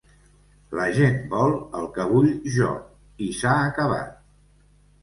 La 0.79 0.87
gent 0.95 1.19
vol 1.33 1.53
el 1.81 1.85
que 1.99 2.09
vull 2.15 2.35
jo, 2.57 2.73
i 3.29 3.31
s'ha 3.43 3.57
acabat. 3.71 4.19